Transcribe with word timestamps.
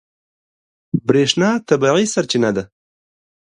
برېښنا 1.07 1.49
طبیعي 1.67 2.05
سرچینه 2.13 2.49
ده. 2.55 2.63